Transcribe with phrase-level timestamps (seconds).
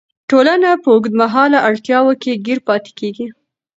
[0.29, 3.27] ټولنه په اوږدمهاله اړتیاوو کې ګیر پاتې کیږي.